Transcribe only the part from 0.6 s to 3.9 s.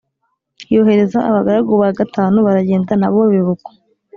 yohereza abagaragu ba gatanu. baragenda na bo biba uko.